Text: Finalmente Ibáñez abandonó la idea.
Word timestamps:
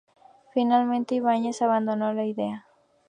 Finalmente 0.55 1.13
Ibáñez 1.13 1.61
abandonó 1.61 2.11
la 2.11 2.25
idea. 2.25 2.65